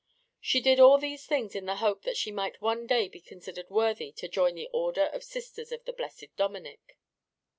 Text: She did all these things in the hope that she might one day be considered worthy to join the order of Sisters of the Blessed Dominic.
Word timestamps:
She 0.39 0.61
did 0.61 0.79
all 0.79 0.97
these 0.97 1.27
things 1.27 1.53
in 1.53 1.65
the 1.67 1.75
hope 1.75 2.01
that 2.05 2.17
she 2.17 2.31
might 2.31 2.59
one 2.59 2.87
day 2.87 3.07
be 3.07 3.21
considered 3.21 3.69
worthy 3.69 4.11
to 4.13 4.27
join 4.27 4.55
the 4.55 4.67
order 4.73 5.05
of 5.13 5.23
Sisters 5.23 5.71
of 5.71 5.85
the 5.85 5.93
Blessed 5.93 6.35
Dominic. 6.35 6.97